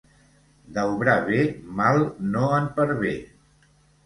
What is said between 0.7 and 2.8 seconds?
D'obrar bé mal no en